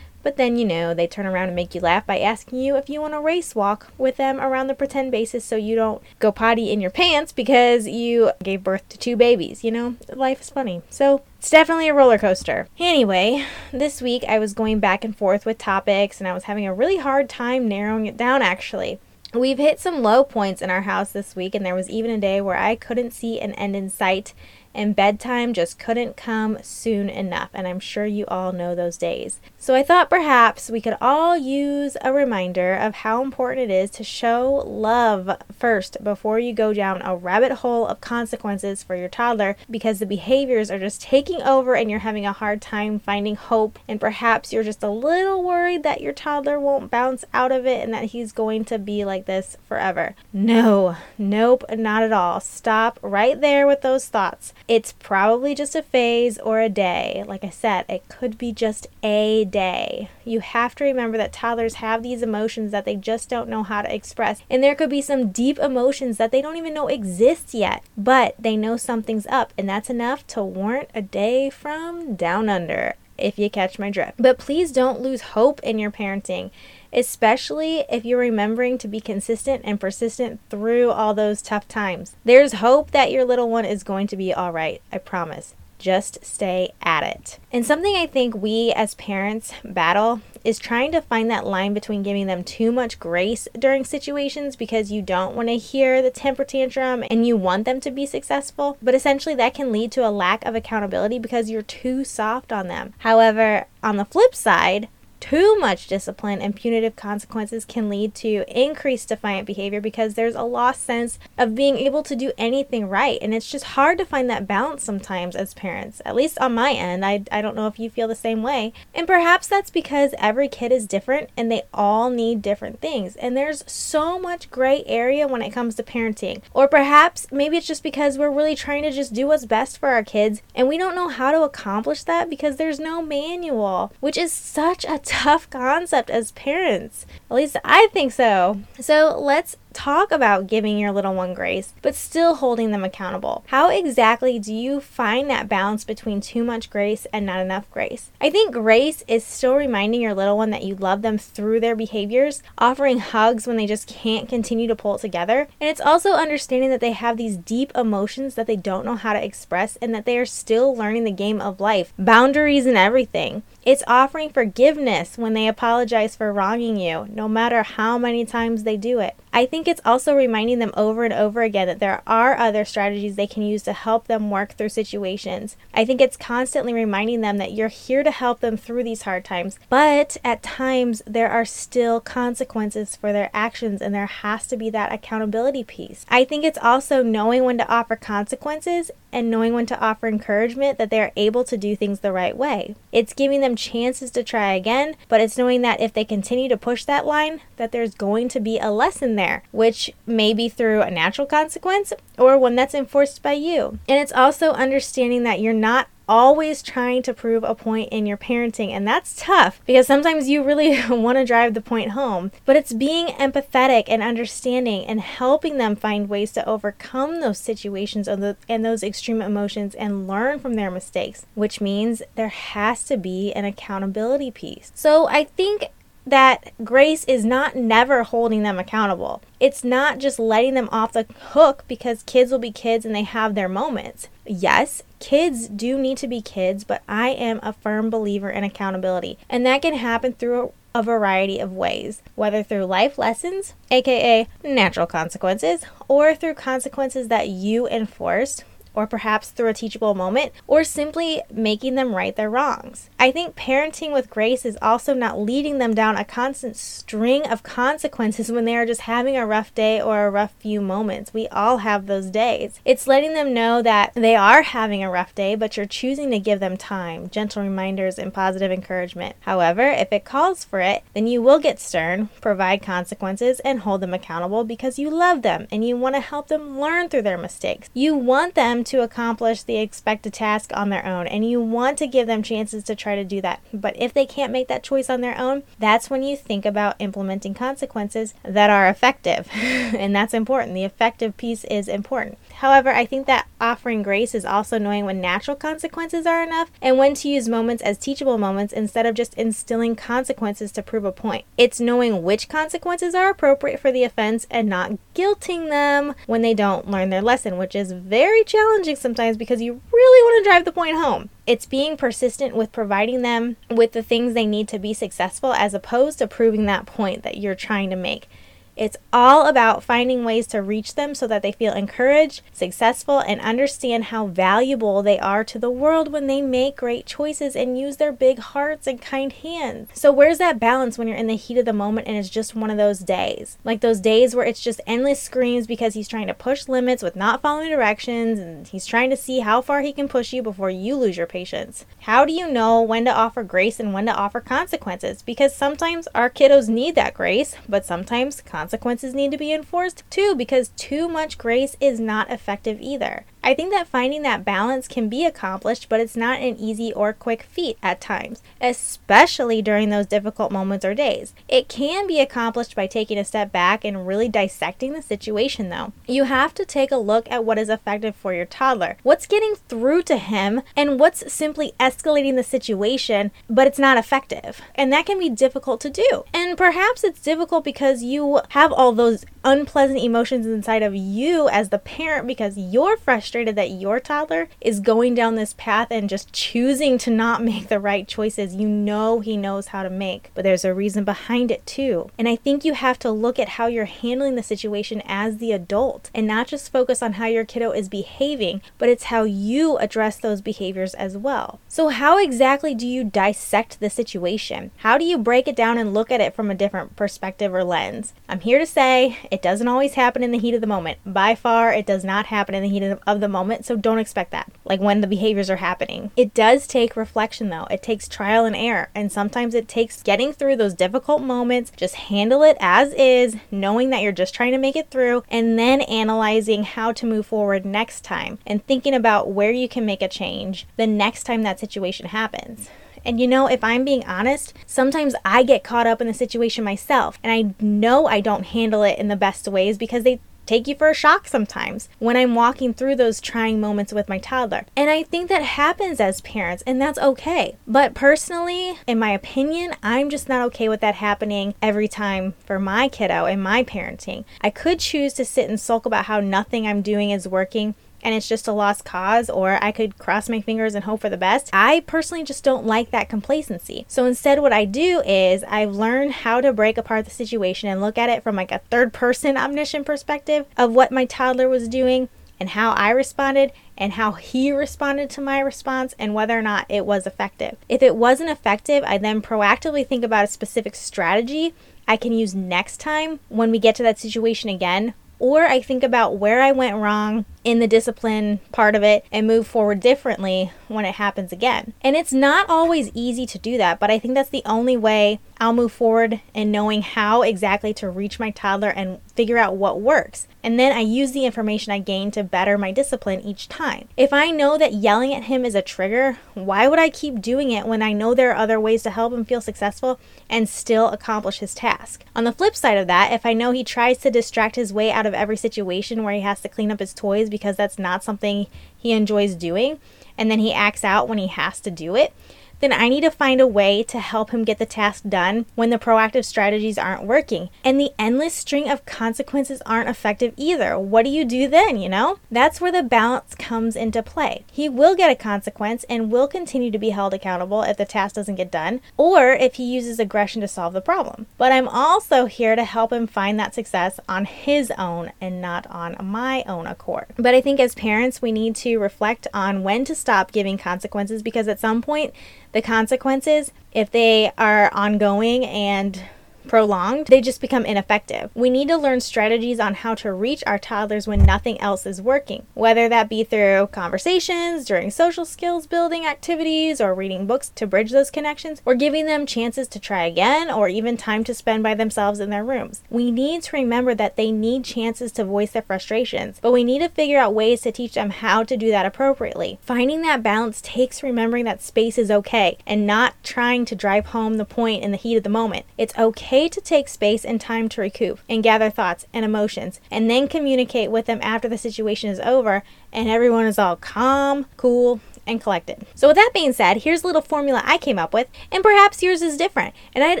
But 0.22 0.36
then, 0.36 0.56
you 0.56 0.64
know, 0.64 0.92
they 0.92 1.06
turn 1.06 1.26
around 1.26 1.48
and 1.48 1.56
make 1.56 1.74
you 1.74 1.80
laugh 1.80 2.06
by 2.06 2.18
asking 2.18 2.58
you 2.58 2.76
if 2.76 2.88
you 2.88 3.00
want 3.00 3.14
to 3.14 3.20
race 3.20 3.54
walk 3.54 3.92
with 3.96 4.16
them 4.16 4.38
around 4.40 4.66
the 4.66 4.74
pretend 4.74 5.10
bases 5.10 5.44
so 5.44 5.56
you 5.56 5.74
don't 5.74 6.02
go 6.18 6.30
potty 6.30 6.70
in 6.70 6.80
your 6.80 6.90
pants 6.90 7.32
because 7.32 7.86
you 7.86 8.32
gave 8.42 8.62
birth 8.62 8.88
to 8.90 8.98
two 8.98 9.16
babies. 9.16 9.64
You 9.64 9.70
know, 9.70 9.96
life 10.12 10.40
is 10.40 10.50
funny. 10.50 10.82
So 10.90 11.22
it's 11.38 11.50
definitely 11.50 11.88
a 11.88 11.94
roller 11.94 12.18
coaster. 12.18 12.68
Anyway, 12.78 13.46
this 13.72 14.02
week 14.02 14.24
I 14.28 14.38
was 14.38 14.52
going 14.52 14.78
back 14.78 15.04
and 15.04 15.16
forth 15.16 15.46
with 15.46 15.58
topics 15.58 16.20
and 16.20 16.28
I 16.28 16.34
was 16.34 16.44
having 16.44 16.66
a 16.66 16.74
really 16.74 16.98
hard 16.98 17.28
time 17.28 17.68
narrowing 17.68 18.06
it 18.06 18.16
down 18.16 18.42
actually. 18.42 19.00
We've 19.32 19.58
hit 19.58 19.78
some 19.78 20.02
low 20.02 20.24
points 20.24 20.60
in 20.60 20.70
our 20.70 20.80
house 20.80 21.12
this 21.12 21.36
week, 21.36 21.54
and 21.54 21.64
there 21.64 21.74
was 21.74 21.88
even 21.88 22.10
a 22.10 22.18
day 22.18 22.40
where 22.40 22.56
I 22.56 22.74
couldn't 22.74 23.12
see 23.12 23.38
an 23.38 23.52
end 23.52 23.76
in 23.76 23.88
sight 23.88 24.34
and 24.74 24.94
bedtime 24.96 25.52
just 25.52 25.78
couldn't 25.78 26.16
come 26.16 26.58
soon 26.62 27.08
enough, 27.08 27.50
and 27.52 27.66
I'm 27.66 27.80
sure 27.80 28.06
you 28.06 28.24
all 28.28 28.52
know 28.52 28.74
those 28.74 28.96
days. 28.96 29.40
So 29.58 29.74
I 29.74 29.82
thought 29.82 30.10
perhaps 30.10 30.70
we 30.70 30.80
could 30.80 30.96
all 31.00 31.36
use 31.36 31.96
a 32.00 32.12
reminder 32.12 32.74
of 32.74 32.96
how 32.96 33.22
important 33.22 33.70
it 33.70 33.74
is 33.74 33.90
to 33.90 34.04
show 34.04 34.62
love 34.66 35.36
first 35.52 36.02
before 36.02 36.38
you 36.38 36.52
go 36.52 36.72
down 36.72 37.02
a 37.02 37.16
rabbit 37.16 37.52
hole 37.52 37.86
of 37.86 38.00
consequences 38.00 38.82
for 38.82 38.94
your 38.94 39.08
toddler 39.08 39.56
because 39.70 39.98
the 39.98 40.06
behaviors 40.06 40.70
are 40.70 40.78
just 40.78 41.02
taking 41.02 41.42
over 41.42 41.74
and 41.74 41.90
you're 41.90 42.00
having 42.00 42.24
a 42.24 42.32
hard 42.32 42.62
time 42.62 42.98
finding 42.98 43.36
hope, 43.36 43.78
and 43.88 44.00
perhaps 44.00 44.52
you're 44.52 44.62
just 44.62 44.82
a 44.82 44.90
little 44.90 45.42
worried 45.42 45.82
that 45.82 46.00
your 46.00 46.12
toddler 46.12 46.60
won't 46.60 46.90
bounce 46.90 47.24
out 47.34 47.52
of 47.52 47.66
it 47.66 47.82
and 47.82 47.92
that 47.92 48.06
he's 48.06 48.32
going 48.32 48.64
to 48.64 48.78
be 48.78 49.04
like 49.04 49.26
this 49.26 49.56
forever. 49.66 50.14
No, 50.32 50.96
nope, 51.18 51.64
not 51.70 52.02
at 52.02 52.12
all. 52.12 52.40
Stop 52.40 52.98
right 53.02 53.40
there 53.40 53.66
with 53.66 53.82
those 53.82 54.06
thoughts. 54.06 54.54
It's 54.70 54.92
probably 54.92 55.56
just 55.56 55.74
a 55.74 55.82
phase 55.82 56.38
or 56.38 56.60
a 56.60 56.68
day. 56.68 57.24
Like 57.26 57.42
I 57.42 57.50
said, 57.50 57.86
it 57.88 58.08
could 58.08 58.38
be 58.38 58.52
just 58.52 58.86
a 59.02 59.44
day. 59.44 60.10
You 60.24 60.38
have 60.38 60.76
to 60.76 60.84
remember 60.84 61.18
that 61.18 61.32
toddlers 61.32 61.74
have 61.74 62.04
these 62.04 62.22
emotions 62.22 62.70
that 62.70 62.84
they 62.84 62.94
just 62.94 63.28
don't 63.28 63.48
know 63.48 63.64
how 63.64 63.82
to 63.82 63.92
express. 63.92 64.42
And 64.48 64.62
there 64.62 64.76
could 64.76 64.88
be 64.88 65.02
some 65.02 65.32
deep 65.32 65.58
emotions 65.58 66.18
that 66.18 66.30
they 66.30 66.40
don't 66.40 66.56
even 66.56 66.72
know 66.72 66.86
exist 66.86 67.52
yet, 67.52 67.82
but 67.98 68.36
they 68.38 68.56
know 68.56 68.76
something's 68.76 69.26
up, 69.26 69.52
and 69.58 69.68
that's 69.68 69.90
enough 69.90 70.24
to 70.28 70.44
warrant 70.44 70.88
a 70.94 71.02
day 71.02 71.50
from 71.50 72.14
down 72.14 72.48
under, 72.48 72.94
if 73.20 73.38
you 73.38 73.50
catch 73.50 73.78
my 73.78 73.90
drift. 73.90 74.14
But 74.18 74.38
please 74.38 74.72
don't 74.72 75.00
lose 75.00 75.20
hope 75.20 75.60
in 75.62 75.78
your 75.78 75.90
parenting 75.90 76.50
especially 76.92 77.84
if 77.88 78.04
you're 78.04 78.18
remembering 78.18 78.78
to 78.78 78.88
be 78.88 79.00
consistent 79.00 79.62
and 79.64 79.80
persistent 79.80 80.40
through 80.48 80.90
all 80.90 81.14
those 81.14 81.42
tough 81.42 81.68
times. 81.68 82.16
There's 82.24 82.54
hope 82.54 82.90
that 82.90 83.12
your 83.12 83.24
little 83.24 83.48
one 83.48 83.64
is 83.64 83.82
going 83.82 84.06
to 84.08 84.16
be 84.16 84.34
all 84.34 84.52
right, 84.52 84.82
I 84.92 84.98
promise. 84.98 85.54
Just 85.80 86.24
stay 86.24 86.70
at 86.82 87.02
it. 87.02 87.38
And 87.52 87.64
something 87.64 87.96
I 87.96 88.06
think 88.06 88.34
we 88.34 88.72
as 88.76 88.94
parents 88.94 89.52
battle 89.64 90.20
is 90.44 90.58
trying 90.58 90.92
to 90.92 91.00
find 91.00 91.30
that 91.30 91.46
line 91.46 91.74
between 91.74 92.02
giving 92.02 92.26
them 92.26 92.44
too 92.44 92.70
much 92.70 92.98
grace 92.98 93.48
during 93.58 93.84
situations 93.84 94.56
because 94.56 94.92
you 94.92 95.02
don't 95.02 95.34
want 95.34 95.48
to 95.48 95.56
hear 95.56 96.00
the 96.02 96.10
temper 96.10 96.44
tantrum 96.44 97.02
and 97.10 97.26
you 97.26 97.36
want 97.36 97.64
them 97.64 97.80
to 97.80 97.90
be 97.90 98.06
successful. 98.06 98.78
But 98.82 98.94
essentially, 98.94 99.34
that 99.34 99.54
can 99.54 99.72
lead 99.72 99.90
to 99.92 100.06
a 100.06 100.10
lack 100.10 100.44
of 100.44 100.54
accountability 100.54 101.18
because 101.18 101.50
you're 101.50 101.62
too 101.62 102.04
soft 102.04 102.52
on 102.52 102.68
them. 102.68 102.94
However, 102.98 103.66
on 103.82 103.96
the 103.96 104.04
flip 104.04 104.34
side, 104.34 104.88
too 105.20 105.56
much 105.58 105.86
discipline 105.86 106.40
and 106.40 106.56
punitive 106.56 106.96
consequences 106.96 107.64
can 107.64 107.88
lead 107.88 108.14
to 108.16 108.44
increased 108.48 109.08
defiant 109.08 109.46
behavior 109.46 109.80
because 109.80 110.14
there's 110.14 110.34
a 110.34 110.42
lost 110.42 110.82
sense 110.84 111.18
of 111.38 111.54
being 111.54 111.76
able 111.76 112.02
to 112.02 112.16
do 112.16 112.32
anything 112.38 112.88
right. 112.88 113.18
And 113.20 113.34
it's 113.34 113.50
just 113.50 113.64
hard 113.64 113.98
to 113.98 114.04
find 114.04 114.28
that 114.30 114.46
balance 114.46 114.84
sometimes 114.84 115.36
as 115.36 115.54
parents, 115.54 116.00
at 116.04 116.16
least 116.16 116.38
on 116.38 116.54
my 116.54 116.72
end. 116.72 117.04
I, 117.04 117.24
I 117.30 117.42
don't 117.42 117.56
know 117.56 117.66
if 117.66 117.78
you 117.78 117.90
feel 117.90 118.08
the 118.08 118.14
same 118.14 118.42
way. 118.42 118.72
And 118.94 119.06
perhaps 119.06 119.46
that's 119.46 119.70
because 119.70 120.14
every 120.18 120.48
kid 120.48 120.72
is 120.72 120.86
different 120.86 121.30
and 121.36 121.50
they 121.50 121.62
all 121.72 122.10
need 122.10 122.42
different 122.42 122.80
things. 122.80 123.16
And 123.16 123.36
there's 123.36 123.64
so 123.66 124.18
much 124.18 124.50
gray 124.50 124.82
area 124.86 125.28
when 125.28 125.42
it 125.42 125.50
comes 125.50 125.74
to 125.76 125.82
parenting. 125.82 126.42
Or 126.52 126.68
perhaps 126.68 127.26
maybe 127.30 127.56
it's 127.56 127.66
just 127.66 127.82
because 127.82 128.18
we're 128.18 128.30
really 128.30 128.56
trying 128.56 128.82
to 128.84 128.90
just 128.90 129.12
do 129.12 129.26
what's 129.26 129.44
best 129.44 129.78
for 129.78 129.90
our 129.90 130.04
kids 130.04 130.42
and 130.54 130.68
we 130.68 130.78
don't 130.78 130.94
know 130.94 131.08
how 131.08 131.30
to 131.30 131.42
accomplish 131.42 132.04
that 132.04 132.30
because 132.30 132.56
there's 132.56 132.80
no 132.80 133.02
manual, 133.02 133.92
which 134.00 134.16
is 134.16 134.32
such 134.32 134.84
a 134.84 134.98
tough 135.10 135.50
concept 135.50 136.08
as 136.08 136.30
parents. 136.32 137.04
At 137.28 137.34
least 137.34 137.56
I 137.64 137.88
think 137.92 138.12
so. 138.12 138.60
So 138.78 139.18
let's 139.18 139.56
talk 139.72 140.12
about 140.12 140.46
giving 140.46 140.78
your 140.78 140.92
little 140.92 141.14
one 141.14 141.34
grace, 141.34 141.74
but 141.82 141.94
still 141.94 142.36
holding 142.36 142.70
them 142.70 142.84
accountable. 142.84 143.44
How 143.48 143.68
exactly 143.68 144.38
do 144.38 144.52
you 144.52 144.80
find 144.80 145.28
that 145.30 145.48
balance 145.48 145.84
between 145.84 146.20
too 146.20 146.44
much 146.44 146.70
grace 146.70 147.06
and 147.12 147.24
not 147.24 147.40
enough 147.40 147.70
grace? 147.70 148.10
I 148.20 148.30
think 148.30 148.52
grace 148.52 149.04
is 149.06 149.24
still 149.24 149.54
reminding 149.54 150.00
your 150.00 150.14
little 150.14 150.36
one 150.36 150.50
that 150.50 150.64
you 150.64 150.74
love 150.74 151.02
them 151.02 151.18
through 151.18 151.60
their 151.60 151.76
behaviors, 151.76 152.42
offering 152.58 152.98
hugs 152.98 153.46
when 153.46 153.56
they 153.56 153.66
just 153.66 153.86
can't 153.88 154.28
continue 154.28 154.68
to 154.68 154.76
pull 154.76 154.96
it 154.96 155.00
together, 155.00 155.48
and 155.60 155.70
it's 155.70 155.80
also 155.80 156.12
understanding 156.12 156.70
that 156.70 156.80
they 156.80 156.92
have 156.92 157.16
these 157.16 157.36
deep 157.36 157.72
emotions 157.76 158.34
that 158.34 158.46
they 158.46 158.56
don't 158.56 158.84
know 158.84 158.96
how 158.96 159.12
to 159.12 159.24
express 159.24 159.76
and 159.76 159.94
that 159.94 160.04
they 160.04 160.18
are 160.18 160.26
still 160.26 160.74
learning 160.74 161.04
the 161.04 161.10
game 161.10 161.40
of 161.40 161.60
life, 161.60 161.92
boundaries 161.98 162.66
and 162.66 162.76
everything. 162.76 163.42
It's 163.62 163.84
offering 163.86 164.30
forgiveness 164.30 165.18
when 165.18 165.34
they 165.34 165.46
apologize 165.46 166.16
for 166.16 166.32
wronging 166.32 166.78
you, 166.78 167.06
no 167.10 167.28
matter 167.28 167.62
how 167.62 167.98
many 167.98 168.24
times 168.24 168.62
they 168.62 168.76
do 168.76 169.00
it. 169.00 169.14
I 169.32 169.46
think 169.46 169.68
it's 169.68 169.80
also 169.84 170.14
reminding 170.14 170.58
them 170.58 170.72
over 170.76 171.04
and 171.04 171.14
over 171.14 171.42
again 171.42 171.68
that 171.68 171.78
there 171.78 172.02
are 172.06 172.36
other 172.36 172.64
strategies 172.64 173.16
they 173.16 173.26
can 173.26 173.42
use 173.42 173.62
to 173.64 173.72
help 173.72 174.06
them 174.06 174.30
work 174.30 174.52
through 174.52 174.70
situations. 174.70 175.56
I 175.72 175.84
think 175.84 176.00
it's 176.00 176.16
constantly 176.16 176.72
reminding 176.72 177.20
them 177.20 177.38
that 177.38 177.52
you're 177.52 177.68
here 177.68 178.02
to 178.02 178.10
help 178.10 178.40
them 178.40 178.56
through 178.56 178.84
these 178.84 179.02
hard 179.02 179.24
times, 179.24 179.58
but 179.68 180.16
at 180.24 180.42
times 180.42 181.02
there 181.06 181.30
are 181.30 181.44
still 181.44 182.00
consequences 182.00 182.96
for 182.96 183.12
their 183.12 183.30
actions 183.32 183.80
and 183.80 183.94
there 183.94 184.06
has 184.06 184.46
to 184.48 184.56
be 184.56 184.68
that 184.70 184.92
accountability 184.92 185.62
piece. 185.62 186.04
I 186.08 186.24
think 186.24 186.44
it's 186.44 186.58
also 186.60 187.02
knowing 187.02 187.44
when 187.44 187.58
to 187.58 187.68
offer 187.68 187.96
consequences 187.96 188.90
and 189.12 189.30
knowing 189.30 189.52
when 189.52 189.66
to 189.66 189.80
offer 189.80 190.06
encouragement 190.06 190.78
that 190.78 190.90
they're 190.90 191.12
able 191.16 191.44
to 191.44 191.56
do 191.56 191.74
things 191.74 192.00
the 192.00 192.12
right 192.12 192.36
way. 192.36 192.74
It's 192.92 193.12
giving 193.12 193.40
them 193.40 193.56
chances 193.56 194.10
to 194.12 194.22
try 194.22 194.54
again, 194.54 194.96
but 195.08 195.20
it's 195.20 195.38
knowing 195.38 195.62
that 195.62 195.80
if 195.80 195.92
they 195.92 196.04
continue 196.04 196.48
to 196.48 196.56
push 196.56 196.84
that 196.84 197.06
line, 197.06 197.40
that 197.56 197.72
there's 197.72 197.94
going 197.94 198.28
to 198.28 198.40
be 198.40 198.58
a 198.58 198.70
lesson 198.70 199.16
there, 199.20 199.42
which 199.52 199.92
may 200.06 200.32
be 200.32 200.48
through 200.48 200.80
a 200.80 200.90
natural 200.90 201.26
consequence 201.26 201.92
or 202.18 202.38
one 202.38 202.56
that's 202.56 202.74
enforced 202.74 203.22
by 203.22 203.34
you. 203.34 203.78
And 203.86 203.98
it's 204.00 204.12
also 204.12 204.52
understanding 204.52 205.24
that 205.24 205.40
you're 205.40 205.52
not 205.52 205.88
always 206.08 206.60
trying 206.60 207.02
to 207.02 207.14
prove 207.14 207.44
a 207.44 207.54
point 207.54 207.88
in 207.92 208.04
your 208.04 208.16
parenting. 208.16 208.70
And 208.70 208.88
that's 208.88 209.14
tough 209.14 209.60
because 209.64 209.86
sometimes 209.86 210.28
you 210.28 210.42
really 210.42 210.80
want 210.88 211.18
to 211.18 211.24
drive 211.24 211.54
the 211.54 211.60
point 211.60 211.90
home. 211.90 212.32
But 212.44 212.56
it's 212.56 212.72
being 212.72 213.08
empathetic 213.08 213.84
and 213.86 214.02
understanding 214.02 214.84
and 214.86 215.00
helping 215.00 215.58
them 215.58 215.76
find 215.76 216.08
ways 216.08 216.32
to 216.32 216.48
overcome 216.48 217.20
those 217.20 217.38
situations 217.38 218.08
and 218.08 218.64
those 218.64 218.82
extreme 218.82 219.22
emotions 219.22 219.74
and 219.76 220.08
learn 220.08 220.40
from 220.40 220.54
their 220.54 220.70
mistakes, 220.70 221.26
which 221.34 221.60
means 221.60 222.02
there 222.16 222.28
has 222.28 222.82
to 222.84 222.96
be 222.96 223.32
an 223.34 223.44
accountability 223.44 224.32
piece. 224.32 224.72
So 224.74 225.06
I 225.08 225.24
think 225.24 225.68
that 226.06 226.52
grace 226.64 227.04
is 227.04 227.24
not 227.24 227.56
never 227.56 228.02
holding 228.02 228.42
them 228.42 228.58
accountable. 228.58 229.22
It's 229.38 229.62
not 229.64 229.98
just 229.98 230.18
letting 230.18 230.54
them 230.54 230.68
off 230.72 230.92
the 230.92 231.06
hook 231.32 231.64
because 231.68 232.02
kids 232.02 232.30
will 232.30 232.38
be 232.38 232.50
kids 232.50 232.84
and 232.84 232.94
they 232.94 233.02
have 233.02 233.34
their 233.34 233.48
moments. 233.48 234.08
Yes, 234.26 234.82
kids 234.98 235.48
do 235.48 235.78
need 235.78 235.98
to 235.98 236.08
be 236.08 236.20
kids, 236.20 236.64
but 236.64 236.82
I 236.88 237.10
am 237.10 237.40
a 237.42 237.52
firm 237.52 237.90
believer 237.90 238.30
in 238.30 238.44
accountability, 238.44 239.18
and 239.28 239.44
that 239.46 239.62
can 239.62 239.74
happen 239.74 240.12
through 240.12 240.52
a 240.74 240.82
variety 240.82 241.40
of 241.40 241.52
ways, 241.52 242.00
whether 242.14 242.42
through 242.42 242.64
life 242.64 242.96
lessons, 242.96 243.54
aka 243.70 244.28
natural 244.44 244.86
consequences, 244.86 245.64
or 245.88 246.14
through 246.14 246.34
consequences 246.34 247.08
that 247.08 247.28
you 247.28 247.66
enforced, 247.66 248.44
or 248.74 248.86
perhaps 248.86 249.30
through 249.30 249.48
a 249.48 249.54
teachable 249.54 249.94
moment, 249.94 250.32
or 250.46 250.64
simply 250.64 251.22
making 251.30 251.74
them 251.74 251.94
right 251.94 252.16
their 252.16 252.30
wrongs. 252.30 252.90
I 252.98 253.10
think 253.10 253.36
parenting 253.36 253.92
with 253.92 254.10
grace 254.10 254.44
is 254.44 254.58
also 254.60 254.94
not 254.94 255.20
leading 255.20 255.58
them 255.58 255.74
down 255.74 255.96
a 255.96 256.04
constant 256.04 256.56
string 256.56 257.26
of 257.26 257.42
consequences 257.42 258.30
when 258.30 258.44
they 258.44 258.56
are 258.56 258.66
just 258.66 258.82
having 258.82 259.16
a 259.16 259.26
rough 259.26 259.54
day 259.54 259.80
or 259.80 260.06
a 260.06 260.10
rough 260.10 260.32
few 260.38 260.60
moments. 260.60 261.14
We 261.14 261.28
all 261.28 261.58
have 261.58 261.86
those 261.86 262.10
days. 262.10 262.60
It's 262.64 262.86
letting 262.86 263.14
them 263.14 263.34
know 263.34 263.62
that 263.62 263.92
they 263.94 264.16
are 264.16 264.42
having 264.42 264.82
a 264.82 264.90
rough 264.90 265.14
day, 265.14 265.34
but 265.34 265.56
you're 265.56 265.66
choosing 265.66 266.10
to 266.10 266.18
give 266.18 266.40
them 266.40 266.56
time, 266.56 267.10
gentle 267.10 267.42
reminders, 267.42 267.98
and 267.98 268.12
positive 268.12 268.50
encouragement. 268.50 269.16
However, 269.20 269.62
if 269.62 269.92
it 269.92 270.04
calls 270.04 270.44
for 270.44 270.60
it, 270.60 270.82
then 270.94 271.06
you 271.06 271.22
will 271.22 271.38
get 271.38 271.60
stern, 271.60 272.08
provide 272.20 272.62
consequences, 272.62 273.40
and 273.40 273.60
hold 273.60 273.80
them 273.80 273.94
accountable 273.94 274.44
because 274.44 274.78
you 274.78 274.90
love 274.90 275.22
them 275.22 275.46
and 275.50 275.64
you 275.64 275.76
want 275.76 275.94
to 275.94 276.00
help 276.00 276.28
them 276.28 276.60
learn 276.60 276.88
through 276.88 277.02
their 277.02 277.18
mistakes. 277.18 277.68
You 277.74 277.94
want 277.94 278.34
them 278.34 278.59
to 278.64 278.82
accomplish 278.82 279.42
the 279.42 279.58
expected 279.58 280.12
task 280.12 280.50
on 280.54 280.70
their 280.70 280.84
own, 280.84 281.06
and 281.06 281.28
you 281.28 281.40
want 281.40 281.78
to 281.78 281.86
give 281.86 282.06
them 282.06 282.22
chances 282.22 282.64
to 282.64 282.74
try 282.74 282.94
to 282.94 283.04
do 283.04 283.20
that. 283.20 283.40
But 283.52 283.74
if 283.76 283.92
they 283.92 284.06
can't 284.06 284.32
make 284.32 284.48
that 284.48 284.62
choice 284.62 284.90
on 284.90 285.00
their 285.00 285.18
own, 285.18 285.42
that's 285.58 285.90
when 285.90 286.02
you 286.02 286.16
think 286.16 286.44
about 286.44 286.76
implementing 286.78 287.34
consequences 287.34 288.14
that 288.22 288.50
are 288.50 288.68
effective. 288.68 289.28
and 289.34 289.94
that's 289.94 290.14
important. 290.14 290.54
The 290.54 290.64
effective 290.64 291.16
piece 291.16 291.44
is 291.44 291.68
important. 291.68 292.18
However, 292.40 292.70
I 292.70 292.86
think 292.86 293.06
that 293.06 293.28
offering 293.38 293.82
grace 293.82 294.14
is 294.14 294.24
also 294.24 294.56
knowing 294.56 294.86
when 294.86 294.98
natural 294.98 295.36
consequences 295.36 296.06
are 296.06 296.22
enough 296.22 296.50
and 296.62 296.78
when 296.78 296.94
to 296.94 297.08
use 297.10 297.28
moments 297.28 297.62
as 297.62 297.76
teachable 297.76 298.16
moments 298.16 298.54
instead 298.54 298.86
of 298.86 298.94
just 298.94 299.12
instilling 299.12 299.76
consequences 299.76 300.50
to 300.52 300.62
prove 300.62 300.86
a 300.86 300.90
point. 300.90 301.26
It's 301.36 301.60
knowing 301.60 302.02
which 302.02 302.30
consequences 302.30 302.94
are 302.94 303.10
appropriate 303.10 303.60
for 303.60 303.70
the 303.70 303.84
offense 303.84 304.26
and 304.30 304.48
not 304.48 304.72
guilting 304.94 305.50
them 305.50 305.94
when 306.06 306.22
they 306.22 306.32
don't 306.32 306.70
learn 306.70 306.88
their 306.88 307.02
lesson, 307.02 307.36
which 307.36 307.54
is 307.54 307.72
very 307.72 308.24
challenging 308.24 308.76
sometimes 308.76 309.18
because 309.18 309.42
you 309.42 309.60
really 309.70 310.02
want 310.02 310.24
to 310.24 310.30
drive 310.30 310.46
the 310.46 310.52
point 310.52 310.76
home. 310.76 311.10
It's 311.26 311.44
being 311.44 311.76
persistent 311.76 312.34
with 312.34 312.52
providing 312.52 313.02
them 313.02 313.36
with 313.50 313.72
the 313.72 313.82
things 313.82 314.14
they 314.14 314.24
need 314.24 314.48
to 314.48 314.58
be 314.58 314.72
successful 314.72 315.34
as 315.34 315.52
opposed 315.52 315.98
to 315.98 316.08
proving 316.08 316.46
that 316.46 316.64
point 316.64 317.02
that 317.02 317.18
you're 317.18 317.34
trying 317.34 317.68
to 317.68 317.76
make. 317.76 318.08
It's 318.56 318.76
all 318.92 319.26
about 319.26 319.62
finding 319.62 320.04
ways 320.04 320.26
to 320.28 320.42
reach 320.42 320.74
them 320.74 320.94
so 320.94 321.06
that 321.06 321.22
they 321.22 321.32
feel 321.32 321.54
encouraged, 321.54 322.20
successful, 322.32 322.98
and 322.98 323.20
understand 323.20 323.84
how 323.84 324.08
valuable 324.08 324.82
they 324.82 324.98
are 324.98 325.24
to 325.24 325.38
the 325.38 325.50
world 325.50 325.90
when 325.90 326.06
they 326.06 326.20
make 326.20 326.56
great 326.56 326.84
choices 326.84 327.34
and 327.34 327.58
use 327.58 327.78
their 327.78 327.92
big 327.92 328.18
hearts 328.18 328.66
and 328.66 328.82
kind 328.82 329.12
hands. 329.12 329.70
So, 329.72 329.90
where's 329.90 330.18
that 330.18 330.40
balance 330.40 330.76
when 330.76 330.88
you're 330.88 330.96
in 330.96 331.06
the 331.06 331.16
heat 331.16 331.38
of 331.38 331.46
the 331.46 331.52
moment 331.52 331.88
and 331.88 331.96
it's 331.96 332.10
just 332.10 332.34
one 332.34 332.50
of 332.50 332.58
those 332.58 332.80
days? 332.80 333.38
Like 333.44 333.60
those 333.60 333.80
days 333.80 334.14
where 334.14 334.26
it's 334.26 334.42
just 334.42 334.60
endless 334.66 335.02
screams 335.02 335.46
because 335.46 335.74
he's 335.74 335.88
trying 335.88 336.08
to 336.08 336.14
push 336.14 336.48
limits 336.48 336.82
with 336.82 336.96
not 336.96 337.22
following 337.22 337.50
directions 337.50 338.18
and 338.18 338.46
he's 338.46 338.66
trying 338.66 338.90
to 338.90 338.96
see 338.96 339.20
how 339.20 339.40
far 339.40 339.62
he 339.62 339.72
can 339.72 339.88
push 339.88 340.12
you 340.12 340.22
before 340.22 340.50
you 340.50 340.76
lose 340.76 340.96
your 340.96 341.06
patience. 341.06 341.64
How 341.80 342.04
do 342.04 342.12
you 342.12 342.30
know 342.30 342.60
when 342.60 342.84
to 342.84 342.92
offer 342.92 343.22
grace 343.22 343.58
and 343.58 343.72
when 343.72 343.86
to 343.86 343.94
offer 343.94 344.20
consequences? 344.20 345.02
Because 345.02 345.34
sometimes 345.34 345.88
our 345.94 346.10
kiddos 346.10 346.48
need 346.48 346.74
that 346.74 346.94
grace, 346.94 347.36
but 347.48 347.64
sometimes 347.64 348.20
consequences 348.20 348.39
consequences 348.40 348.94
need 348.94 349.10
to 349.10 349.18
be 349.18 349.34
enforced 349.34 349.82
too, 349.90 350.14
because 350.14 350.48
too 350.56 350.88
much 350.88 351.18
grace 351.18 351.56
is 351.60 351.78
not 351.78 352.10
effective 352.10 352.58
either. 352.58 353.04
I 353.22 353.34
think 353.34 353.52
that 353.52 353.68
finding 353.68 354.02
that 354.02 354.24
balance 354.24 354.66
can 354.66 354.88
be 354.88 355.04
accomplished, 355.04 355.68
but 355.68 355.78
it's 355.78 355.96
not 355.96 356.20
an 356.20 356.36
easy 356.38 356.72
or 356.72 356.94
quick 356.94 357.22
feat 357.24 357.58
at 357.62 357.80
times, 357.80 358.22
especially 358.40 359.42
during 359.42 359.68
those 359.68 359.86
difficult 359.86 360.32
moments 360.32 360.64
or 360.64 360.74
days. 360.74 361.12
It 361.28 361.48
can 361.48 361.86
be 361.86 362.00
accomplished 362.00 362.56
by 362.56 362.66
taking 362.66 362.96
a 362.96 363.04
step 363.04 363.30
back 363.30 363.64
and 363.64 363.86
really 363.86 364.08
dissecting 364.08 364.72
the 364.72 364.80
situation, 364.80 365.50
though. 365.50 365.72
You 365.86 366.04
have 366.04 366.32
to 366.34 366.46
take 366.46 366.72
a 366.72 366.76
look 366.76 367.10
at 367.10 367.24
what 367.24 367.38
is 367.38 367.50
effective 367.50 367.94
for 367.94 368.14
your 368.14 368.24
toddler, 368.24 368.78
what's 368.82 369.06
getting 369.06 369.34
through 369.34 369.82
to 369.82 369.98
him, 369.98 370.40
and 370.56 370.80
what's 370.80 371.12
simply 371.12 371.52
escalating 371.60 372.16
the 372.16 372.22
situation, 372.22 373.10
but 373.28 373.46
it's 373.46 373.58
not 373.58 373.76
effective. 373.76 374.40
And 374.54 374.72
that 374.72 374.86
can 374.86 374.98
be 374.98 375.10
difficult 375.10 375.60
to 375.60 375.70
do. 375.70 376.04
And 376.14 376.38
perhaps 376.38 376.84
it's 376.84 377.02
difficult 377.02 377.44
because 377.44 377.82
you 377.82 378.22
have 378.30 378.52
all 378.52 378.72
those 378.72 379.04
unpleasant 379.24 379.80
emotions 379.80 380.24
inside 380.24 380.62
of 380.62 380.74
you 380.74 381.28
as 381.28 381.50
the 381.50 381.58
parent 381.58 382.06
because 382.06 382.38
you're 382.38 382.78
frustrated 382.78 383.09
that 383.14 383.50
your 383.50 383.80
toddler 383.80 384.28
is 384.40 384.60
going 384.60 384.94
down 384.94 385.14
this 385.14 385.34
path 385.36 385.68
and 385.70 385.88
just 385.88 386.12
choosing 386.12 386.78
to 386.78 386.90
not 386.90 387.22
make 387.30 387.48
the 387.48 387.60
right 387.60 387.86
choices 387.86 388.34
you 388.34 388.48
know 388.48 389.00
he 389.00 389.16
knows 389.16 389.48
how 389.48 389.62
to 389.62 389.70
make. 389.70 390.10
But 390.14 390.24
there's 390.24 390.44
a 390.44 390.54
reason 390.54 390.84
behind 390.84 391.30
it 391.30 391.44
too. 391.46 391.90
And 391.98 392.08
I 392.08 392.16
think 392.16 392.44
you 392.44 392.54
have 392.54 392.78
to 392.80 392.90
look 392.90 393.18
at 393.18 393.30
how 393.30 393.46
you're 393.46 393.64
handling 393.64 394.14
the 394.14 394.22
situation 394.22 394.82
as 394.86 395.18
the 395.18 395.32
adult 395.32 395.90
and 395.94 396.06
not 396.06 396.28
just 396.28 396.52
focus 396.52 396.82
on 396.82 396.94
how 396.94 397.06
your 397.06 397.24
kiddo 397.24 397.50
is 397.50 397.68
behaving, 397.68 398.42
but 398.58 398.68
it's 398.68 398.84
how 398.84 399.04
you 399.04 399.56
address 399.58 399.96
those 399.96 400.20
behaviors 400.20 400.74
as 400.74 400.96
well. 400.96 401.40
So, 401.48 401.68
how 401.68 401.98
exactly 401.98 402.54
do 402.54 402.66
you 402.66 402.84
dissect 402.84 403.60
the 403.60 403.70
situation? 403.70 404.50
How 404.58 404.78
do 404.78 404.84
you 404.84 404.98
break 404.98 405.28
it 405.28 405.36
down 405.36 405.58
and 405.58 405.74
look 405.74 405.90
at 405.90 406.00
it 406.00 406.14
from 406.14 406.30
a 406.30 406.34
different 406.34 406.76
perspective 406.76 407.34
or 407.34 407.44
lens? 407.44 407.92
I'm 408.08 408.20
here 408.20 408.38
to 408.38 408.46
say 408.46 408.98
it 409.10 409.22
doesn't 409.22 409.48
always 409.48 409.74
happen 409.74 410.02
in 410.02 410.12
the 410.12 410.18
heat 410.18 410.34
of 410.34 410.40
the 410.40 410.46
moment. 410.46 410.78
By 410.84 411.14
far, 411.14 411.52
it 411.52 411.66
does 411.66 411.84
not 411.84 412.06
happen 412.06 412.34
in 412.34 412.42
the 412.42 412.48
heat 412.48 412.62
of 412.62 412.99
the 412.99 412.99
moment, 413.08 413.44
so 413.44 413.56
don't 413.56 413.78
expect 413.78 414.10
that, 414.10 414.30
like 414.44 414.60
when 414.60 414.80
the 414.80 414.86
behaviors 414.86 415.30
are 415.30 415.36
happening. 415.36 415.90
It 415.96 416.14
does 416.14 416.46
take 416.46 416.76
reflection, 416.76 417.28
though. 417.28 417.46
It 417.50 417.62
takes 417.62 417.88
trial 417.88 418.24
and 418.24 418.36
error, 418.36 418.70
and 418.74 418.90
sometimes 418.90 419.34
it 419.34 419.48
takes 419.48 419.82
getting 419.82 420.12
through 420.12 420.36
those 420.36 420.54
difficult 420.54 421.02
moments, 421.02 421.52
just 421.56 421.74
handle 421.74 422.22
it 422.22 422.36
as 422.40 422.72
is, 422.74 423.16
knowing 423.30 423.70
that 423.70 423.82
you're 423.82 423.92
just 423.92 424.14
trying 424.14 424.32
to 424.32 424.38
make 424.38 424.56
it 424.56 424.70
through, 424.70 425.02
and 425.08 425.38
then 425.38 425.60
analyzing 425.62 426.44
how 426.44 426.72
to 426.72 426.86
move 426.86 427.06
forward 427.06 427.44
next 427.44 427.84
time 427.84 428.18
and 428.26 428.46
thinking 428.46 428.74
about 428.74 429.10
where 429.10 429.32
you 429.32 429.48
can 429.48 429.66
make 429.66 429.82
a 429.82 429.88
change 429.88 430.46
the 430.56 430.66
next 430.66 431.04
time 431.04 431.22
that 431.22 431.40
situation 431.40 431.86
happens. 431.86 432.48
And 432.84 432.98
you 432.98 433.06
know, 433.06 433.26
if 433.26 433.44
I'm 433.44 433.64
being 433.64 433.84
honest, 433.84 434.32
sometimes 434.46 434.94
I 435.04 435.22
get 435.22 435.44
caught 435.44 435.66
up 435.66 435.80
in 435.80 435.86
the 435.86 435.94
situation 435.94 436.44
myself, 436.44 436.98
and 437.02 437.12
I 437.12 437.34
know 437.44 437.86
I 437.86 438.00
don't 438.00 438.24
handle 438.24 438.62
it 438.62 438.78
in 438.78 438.88
the 438.88 438.96
best 438.96 439.28
ways 439.28 439.58
because 439.58 439.84
they 439.84 440.00
take 440.30 440.46
you 440.46 440.54
for 440.54 440.70
a 440.70 440.74
shock 440.74 441.08
sometimes 441.08 441.68
when 441.80 441.96
I'm 441.96 442.14
walking 442.14 442.54
through 442.54 442.76
those 442.76 443.00
trying 443.00 443.40
moments 443.40 443.72
with 443.72 443.88
my 443.88 443.98
toddler. 443.98 444.46
And 444.56 444.70
I 444.70 444.84
think 444.84 445.08
that 445.08 445.22
happens 445.22 445.80
as 445.80 446.00
parents, 446.02 446.44
and 446.46 446.62
that's 446.62 446.78
okay. 446.78 447.36
But 447.48 447.74
personally, 447.74 448.56
in 448.64 448.78
my 448.78 448.92
opinion, 448.92 449.54
I'm 449.60 449.90
just 449.90 450.08
not 450.08 450.24
okay 450.26 450.48
with 450.48 450.60
that 450.60 450.76
happening 450.76 451.34
every 451.42 451.66
time 451.66 452.14
for 452.24 452.38
my 452.38 452.68
kiddo 452.68 453.06
and 453.06 453.20
my 453.20 453.42
parenting. 453.42 454.04
I 454.20 454.30
could 454.30 454.60
choose 454.60 454.92
to 454.94 455.04
sit 455.04 455.28
and 455.28 455.40
sulk 455.40 455.66
about 455.66 455.86
how 455.86 455.98
nothing 455.98 456.46
I'm 456.46 456.62
doing 456.62 456.90
is 456.90 457.08
working 457.08 457.56
and 457.82 457.94
it's 457.94 458.08
just 458.08 458.28
a 458.28 458.32
lost 458.32 458.64
cause, 458.64 459.08
or 459.10 459.38
I 459.42 459.52
could 459.52 459.78
cross 459.78 460.08
my 460.08 460.20
fingers 460.20 460.54
and 460.54 460.64
hope 460.64 460.80
for 460.80 460.88
the 460.88 460.96
best. 460.96 461.30
I 461.32 461.60
personally 461.60 462.04
just 462.04 462.24
don't 462.24 462.46
like 462.46 462.70
that 462.70 462.88
complacency. 462.88 463.64
So 463.68 463.84
instead, 463.84 464.20
what 464.20 464.32
I 464.32 464.44
do 464.44 464.80
is 464.80 465.24
I've 465.24 465.54
learned 465.54 465.92
how 465.92 466.20
to 466.20 466.32
break 466.32 466.58
apart 466.58 466.84
the 466.84 466.90
situation 466.90 467.48
and 467.48 467.60
look 467.60 467.78
at 467.78 467.90
it 467.90 468.02
from 468.02 468.16
like 468.16 468.32
a 468.32 468.42
third 468.50 468.72
person 468.72 469.16
omniscient 469.16 469.66
perspective 469.66 470.26
of 470.36 470.52
what 470.52 470.72
my 470.72 470.84
toddler 470.84 471.28
was 471.28 471.48
doing 471.48 471.88
and 472.18 472.30
how 472.30 472.50
I 472.52 472.70
responded 472.70 473.32
and 473.56 473.72
how 473.72 473.92
he 473.92 474.30
responded 474.30 474.90
to 474.90 475.00
my 475.00 475.20
response 475.20 475.74
and 475.78 475.94
whether 475.94 476.18
or 476.18 476.22
not 476.22 476.44
it 476.48 476.66
was 476.66 476.86
effective. 476.86 477.38
If 477.48 477.62
it 477.62 477.76
wasn't 477.76 478.10
effective, 478.10 478.62
I 478.66 478.76
then 478.76 479.00
proactively 479.00 479.66
think 479.66 479.84
about 479.84 480.04
a 480.04 480.08
specific 480.08 480.54
strategy 480.54 481.34
I 481.66 481.76
can 481.76 481.92
use 481.92 482.14
next 482.14 482.58
time 482.58 483.00
when 483.08 483.30
we 483.30 483.38
get 483.38 483.54
to 483.56 483.62
that 483.62 483.78
situation 483.78 484.28
again 484.28 484.74
or 484.98 485.24
I 485.24 485.40
think 485.40 485.64
about 485.64 485.96
where 485.96 486.20
I 486.20 486.30
went 486.30 486.56
wrong 486.56 487.06
in 487.22 487.38
the 487.38 487.46
discipline 487.46 488.20
part 488.32 488.54
of 488.54 488.62
it 488.62 488.84
and 488.90 489.06
move 489.06 489.26
forward 489.26 489.60
differently 489.60 490.32
when 490.48 490.64
it 490.64 490.76
happens 490.76 491.12
again. 491.12 491.52
And 491.60 491.76
it's 491.76 491.92
not 491.92 492.28
always 492.28 492.70
easy 492.74 493.06
to 493.06 493.18
do 493.18 493.36
that, 493.36 493.60
but 493.60 493.70
I 493.70 493.78
think 493.78 493.94
that's 493.94 494.10
the 494.10 494.22
only 494.24 494.56
way 494.56 495.00
I'll 495.20 495.34
move 495.34 495.52
forward 495.52 496.00
in 496.14 496.30
knowing 496.30 496.62
how 496.62 497.02
exactly 497.02 497.52
to 497.54 497.68
reach 497.68 498.00
my 498.00 498.10
toddler 498.10 498.48
and 498.48 498.80
figure 498.94 499.18
out 499.18 499.36
what 499.36 499.60
works. 499.60 500.08
And 500.22 500.38
then 500.38 500.52
I 500.52 500.60
use 500.60 500.92
the 500.92 501.04
information 501.04 501.52
I 501.52 501.58
gain 501.58 501.90
to 501.92 502.02
better 502.02 502.38
my 502.38 502.52
discipline 502.52 503.00
each 503.00 503.28
time. 503.28 503.68
If 503.76 503.92
I 503.92 504.10
know 504.10 504.38
that 504.38 504.54
yelling 504.54 504.94
at 504.94 505.04
him 505.04 505.24
is 505.24 505.34
a 505.34 505.42
trigger, 505.42 505.98
why 506.14 506.48
would 506.48 506.58
I 506.58 506.70
keep 506.70 507.00
doing 507.00 507.30
it 507.30 507.46
when 507.46 507.62
I 507.62 507.72
know 507.72 507.94
there 507.94 508.10
are 508.10 508.16
other 508.16 508.40
ways 508.40 508.62
to 508.64 508.70
help 508.70 508.92
him 508.92 509.04
feel 509.04 509.20
successful 509.20 509.78
and 510.08 510.28
still 510.28 510.68
accomplish 510.68 511.18
his 511.18 511.34
task? 511.34 511.84
On 511.94 512.04
the 512.04 512.12
flip 512.12 512.34
side 512.34 512.58
of 512.58 512.66
that, 512.66 512.92
if 512.92 513.04
I 513.04 513.12
know 513.12 513.30
he 513.30 513.44
tries 513.44 513.78
to 513.78 513.90
distract 513.90 514.36
his 514.36 514.52
way 514.52 514.70
out 514.70 514.86
of 514.86 514.94
every 514.94 515.16
situation 515.16 515.84
where 515.84 515.94
he 515.94 516.00
has 516.00 516.20
to 516.22 516.28
clean 516.28 516.50
up 516.50 516.60
his 516.60 516.74
toys 516.74 517.09
because 517.10 517.36
that's 517.36 517.58
not 517.58 517.84
something 517.84 518.26
he 518.56 518.72
enjoys 518.72 519.14
doing, 519.14 519.58
and 519.98 520.10
then 520.10 520.18
he 520.18 520.32
acts 520.32 520.64
out 520.64 520.88
when 520.88 520.98
he 520.98 521.08
has 521.08 521.40
to 521.40 521.50
do 521.50 521.74
it, 521.74 521.92
then 522.40 522.52
I 522.52 522.68
need 522.68 522.82
to 522.82 522.90
find 522.90 523.20
a 523.20 523.26
way 523.26 523.62
to 523.64 523.78
help 523.78 524.10
him 524.10 524.24
get 524.24 524.38
the 524.38 524.46
task 524.46 524.84
done 524.88 525.26
when 525.34 525.50
the 525.50 525.58
proactive 525.58 526.04
strategies 526.04 526.58
aren't 526.58 526.84
working. 526.84 527.30
And 527.44 527.60
the 527.60 527.70
endless 527.78 528.14
string 528.14 528.48
of 528.48 528.66
consequences 528.66 529.42
aren't 529.46 529.68
effective 529.68 530.14
either. 530.16 530.58
What 530.58 530.84
do 530.84 530.90
you 530.90 531.04
do 531.04 531.28
then, 531.28 531.58
you 531.58 531.68
know? 531.68 531.98
That's 532.10 532.40
where 532.40 532.52
the 532.52 532.62
balance 532.62 533.14
comes 533.14 533.56
into 533.56 533.82
play. 533.82 534.24
He 534.30 534.48
will 534.48 534.74
get 534.74 534.90
a 534.90 534.94
consequence 534.94 535.64
and 535.68 535.90
will 535.90 536.08
continue 536.08 536.50
to 536.50 536.58
be 536.58 536.70
held 536.70 536.94
accountable 536.94 537.42
if 537.42 537.56
the 537.56 537.64
task 537.64 537.94
doesn't 537.94 538.16
get 538.16 538.30
done 538.30 538.60
or 538.76 539.12
if 539.12 539.34
he 539.34 539.44
uses 539.44 539.78
aggression 539.78 540.20
to 540.22 540.28
solve 540.28 540.52
the 540.52 540.60
problem. 540.60 541.06
But 541.18 541.32
I'm 541.32 541.48
also 541.48 542.06
here 542.06 542.36
to 542.36 542.44
help 542.44 542.72
him 542.72 542.86
find 542.86 543.18
that 543.18 543.34
success 543.34 543.78
on 543.88 544.04
his 544.06 544.50
own 544.56 544.92
and 545.00 545.20
not 545.20 545.46
on 545.48 545.76
my 545.82 546.24
own 546.26 546.46
accord. 546.46 546.86
But 546.96 547.14
I 547.14 547.20
think 547.20 547.40
as 547.40 547.54
parents, 547.54 548.00
we 548.00 548.12
need 548.12 548.34
to 548.36 548.58
reflect 548.58 549.06
on 549.12 549.42
when 549.42 549.64
to 549.66 549.74
stop 549.74 550.12
giving 550.12 550.38
consequences 550.38 551.02
because 551.02 551.28
at 551.28 551.40
some 551.40 551.62
point, 551.62 551.92
the 552.32 552.42
consequences, 552.42 553.32
if 553.52 553.70
they 553.70 554.12
are 554.16 554.52
ongoing 554.52 555.24
and 555.24 555.82
prolonged, 556.26 556.86
they 556.86 557.00
just 557.00 557.20
become 557.20 557.44
ineffective. 557.44 558.10
We 558.14 558.30
need 558.30 558.48
to 558.48 558.56
learn 558.56 558.80
strategies 558.80 559.40
on 559.40 559.54
how 559.54 559.74
to 559.76 559.92
reach 559.92 560.22
our 560.26 560.38
toddlers 560.38 560.86
when 560.86 561.04
nothing 561.04 561.40
else 561.40 561.66
is 561.66 561.82
working, 561.82 562.26
whether 562.34 562.68
that 562.68 562.88
be 562.88 563.04
through 563.04 563.48
conversations, 563.52 564.44
during 564.44 564.70
social 564.70 565.04
skills 565.04 565.46
building 565.46 565.86
activities, 565.86 566.60
or 566.60 566.74
reading 566.74 567.06
books 567.06 567.30
to 567.30 567.46
bridge 567.46 567.70
those 567.70 567.90
connections, 567.90 568.42
or 568.44 568.54
giving 568.54 568.86
them 568.86 569.06
chances 569.06 569.48
to 569.48 569.58
try 569.58 569.84
again, 569.84 570.30
or 570.30 570.48
even 570.48 570.76
time 570.76 571.04
to 571.04 571.14
spend 571.14 571.42
by 571.42 571.54
themselves 571.54 572.00
in 572.00 572.10
their 572.10 572.24
rooms. 572.24 572.62
We 572.68 572.90
need 572.90 573.22
to 573.24 573.36
remember 573.36 573.74
that 573.74 573.96
they 573.96 574.10
need 574.10 574.44
chances 574.44 574.92
to 574.92 575.04
voice 575.04 575.32
their 575.32 575.42
frustrations, 575.42 576.18
but 576.20 576.32
we 576.32 576.44
need 576.44 576.60
to 576.60 576.68
figure 576.68 576.98
out 576.98 577.14
ways 577.14 577.42
to 577.42 577.52
teach 577.52 577.74
them 577.74 577.90
how 577.90 578.24
to 578.24 578.36
do 578.36 578.50
that 578.50 578.66
appropriately. 578.66 579.38
Finding 579.42 579.82
that 579.82 580.02
balance 580.02 580.40
takes 580.40 580.82
remembering 580.82 581.24
that 581.24 581.42
space 581.42 581.78
is 581.78 581.90
okay 581.90 582.38
and 582.46 582.66
not 582.66 582.94
trying 583.02 583.44
to 583.44 583.54
drive 583.54 583.86
home 583.86 584.14
the 584.14 584.24
point 584.24 584.62
in 584.62 584.70
the 584.70 584.76
heat 584.76 584.96
of 584.96 585.02
the 585.02 585.08
moment. 585.08 585.46
It's 585.56 585.76
okay 585.78 586.09
okay 586.10 586.28
to 586.28 586.40
take 586.40 586.66
space 586.66 587.04
and 587.04 587.20
time 587.20 587.48
to 587.48 587.60
recoup 587.60 588.00
and 588.08 588.20
gather 588.20 588.50
thoughts 588.50 588.84
and 588.92 589.04
emotions, 589.04 589.60
and 589.70 589.88
then 589.88 590.08
communicate 590.08 590.68
with 590.68 590.86
them 590.86 590.98
after 591.02 591.28
the 591.28 591.38
situation 591.38 591.88
is 591.88 592.00
over 592.00 592.42
and 592.72 592.88
everyone 592.88 593.26
is 593.26 593.38
all 593.38 593.54
calm, 593.54 594.26
cool, 594.36 594.80
and 595.06 595.20
collected. 595.20 595.64
So, 595.76 595.86
with 595.86 595.96
that 595.96 596.10
being 596.12 596.32
said, 596.32 596.58
here's 596.58 596.82
a 596.82 596.86
little 596.88 597.00
formula 597.00 597.42
I 597.44 597.58
came 597.58 597.78
up 597.78 597.94
with, 597.94 598.08
and 598.32 598.42
perhaps 598.42 598.82
yours 598.82 599.02
is 599.02 599.16
different. 599.16 599.54
And 599.72 599.84
I'd 599.84 600.00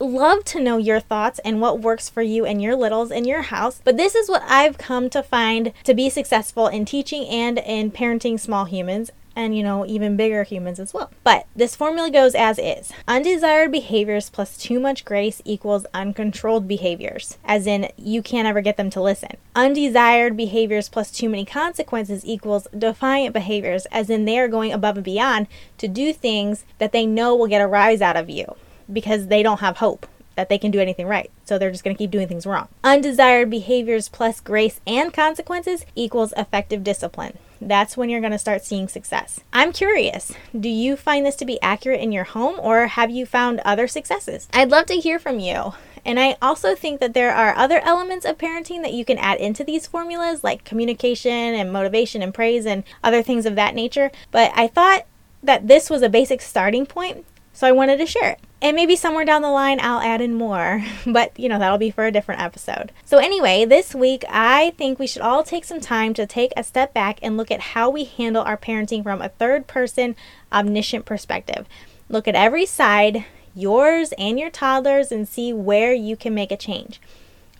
love 0.00 0.44
to 0.46 0.60
know 0.60 0.76
your 0.76 0.98
thoughts 0.98 1.38
and 1.44 1.60
what 1.60 1.80
works 1.80 2.08
for 2.08 2.22
you 2.22 2.44
and 2.44 2.60
your 2.60 2.74
littles 2.74 3.12
in 3.12 3.24
your 3.24 3.42
house. 3.42 3.80
But 3.84 3.96
this 3.96 4.16
is 4.16 4.28
what 4.28 4.42
I've 4.44 4.78
come 4.78 5.08
to 5.10 5.22
find 5.22 5.72
to 5.84 5.94
be 5.94 6.10
successful 6.10 6.66
in 6.66 6.84
teaching 6.84 7.26
and 7.28 7.58
in 7.58 7.92
parenting 7.92 8.40
small 8.40 8.64
humans 8.64 9.12
and 9.36 9.56
you 9.56 9.62
know, 9.62 9.86
even 9.86 10.16
bigger 10.16 10.42
humans 10.42 10.80
as 10.80 10.92
well. 10.94 11.10
But 11.22 11.46
this 11.54 11.76
formula 11.76 12.10
goes 12.10 12.34
as 12.34 12.58
is 12.58 12.92
undesired 13.06 13.70
behaviors 13.70 14.30
plus 14.30 14.56
too 14.56 14.80
much 14.80 15.04
grace 15.04 15.42
equals 15.44 15.86
uncontrolled 15.94 16.66
behaviors, 16.66 17.38
as 17.44 17.66
in, 17.66 17.90
you 17.96 18.22
can't 18.22 18.48
ever 18.48 18.62
get 18.62 18.78
them 18.78 18.90
to 18.90 19.02
listen. 19.02 19.36
Undesired 19.54 20.36
behaviors 20.36 20.88
plus 20.88 21.12
too 21.12 21.28
many 21.28 21.44
consequences 21.44 22.24
equals 22.24 22.66
defiant 22.76 23.34
behaviors, 23.34 23.86
as 23.86 24.10
in, 24.10 24.24
they 24.24 24.38
are 24.38 24.48
going 24.48 24.72
above 24.72 24.96
and 24.96 25.04
beyond 25.04 25.46
to 25.78 25.86
do 25.86 26.12
things 26.12 26.64
that 26.78 26.92
they 26.92 27.04
know 27.04 27.36
will 27.36 27.46
get 27.46 27.60
a 27.60 27.66
rise 27.66 28.00
out 28.00 28.16
of 28.16 28.30
you 28.30 28.56
because 28.90 29.26
they 29.26 29.42
don't 29.42 29.60
have 29.60 29.76
hope 29.76 30.06
that 30.36 30.48
they 30.48 30.58
can 30.58 30.70
do 30.70 30.80
anything 30.80 31.06
right. 31.06 31.30
So 31.44 31.58
they're 31.58 31.70
just 31.70 31.82
going 31.82 31.96
to 31.96 31.98
keep 31.98 32.10
doing 32.10 32.28
things 32.28 32.46
wrong. 32.46 32.68
Undesired 32.84 33.50
behaviors 33.50 34.08
plus 34.08 34.40
grace 34.40 34.80
and 34.86 35.12
consequences 35.12 35.84
equals 35.94 36.32
effective 36.36 36.84
discipline. 36.84 37.38
That's 37.60 37.96
when 37.96 38.10
you're 38.10 38.20
going 38.20 38.32
to 38.32 38.38
start 38.38 38.64
seeing 38.64 38.88
success. 38.88 39.40
I'm 39.52 39.72
curious, 39.72 40.32
do 40.58 40.68
you 40.68 40.96
find 40.96 41.24
this 41.24 41.36
to 41.36 41.44
be 41.44 41.60
accurate 41.62 42.00
in 42.00 42.12
your 42.12 42.24
home 42.24 42.60
or 42.60 42.86
have 42.86 43.10
you 43.10 43.26
found 43.26 43.60
other 43.60 43.88
successes? 43.88 44.48
I'd 44.52 44.70
love 44.70 44.86
to 44.86 44.94
hear 44.94 45.18
from 45.18 45.38
you. 45.38 45.74
And 46.04 46.20
I 46.20 46.36
also 46.40 46.74
think 46.74 47.00
that 47.00 47.14
there 47.14 47.34
are 47.34 47.56
other 47.56 47.80
elements 47.80 48.24
of 48.24 48.38
parenting 48.38 48.82
that 48.82 48.92
you 48.92 49.04
can 49.04 49.18
add 49.18 49.40
into 49.40 49.64
these 49.64 49.86
formulas, 49.86 50.44
like 50.44 50.64
communication 50.64 51.32
and 51.32 51.72
motivation 51.72 52.22
and 52.22 52.32
praise 52.32 52.64
and 52.64 52.84
other 53.02 53.22
things 53.22 53.44
of 53.44 53.56
that 53.56 53.74
nature. 53.74 54.12
But 54.30 54.52
I 54.54 54.68
thought 54.68 55.06
that 55.42 55.66
this 55.66 55.90
was 55.90 56.02
a 56.02 56.08
basic 56.08 56.40
starting 56.40 56.86
point 56.86 57.24
so 57.56 57.66
I 57.66 57.72
wanted 57.72 57.96
to 57.96 58.06
share 58.06 58.32
it. 58.32 58.38
And 58.62 58.74
maybe 58.74 58.96
somewhere 58.96 59.26
down 59.26 59.42
the 59.42 59.50
line 59.50 59.78
I'll 59.80 60.00
add 60.00 60.20
in 60.20 60.34
more, 60.34 60.82
but 61.06 61.38
you 61.38 61.48
know, 61.48 61.58
that'll 61.58 61.78
be 61.78 61.90
for 61.90 62.06
a 62.06 62.12
different 62.12 62.40
episode. 62.40 62.92
So, 63.04 63.18
anyway, 63.18 63.64
this 63.64 63.94
week 63.94 64.24
I 64.28 64.70
think 64.78 64.98
we 64.98 65.06
should 65.06 65.22
all 65.22 65.42
take 65.42 65.64
some 65.64 65.80
time 65.80 66.14
to 66.14 66.26
take 66.26 66.52
a 66.56 66.64
step 66.64 66.94
back 66.94 67.18
and 67.22 67.36
look 67.36 67.50
at 67.50 67.60
how 67.60 67.90
we 67.90 68.04
handle 68.04 68.42
our 68.42 68.56
parenting 68.56 69.02
from 69.02 69.20
a 69.20 69.28
third 69.28 69.66
person, 69.66 70.16
omniscient 70.52 71.04
perspective. 71.04 71.66
Look 72.08 72.26
at 72.26 72.34
every 72.34 72.66
side, 72.66 73.24
yours 73.54 74.12
and 74.16 74.38
your 74.38 74.50
toddlers, 74.50 75.12
and 75.12 75.28
see 75.28 75.52
where 75.52 75.92
you 75.92 76.16
can 76.16 76.34
make 76.34 76.50
a 76.50 76.56
change. 76.56 77.00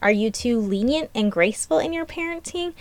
Are 0.01 0.11
you 0.11 0.31
too 0.31 0.61
lenient 0.61 1.11
and 1.15 1.33
graceful 1.33 1.79
in 1.79 1.93
your 1.93 2.07
parenting 2.07 2.75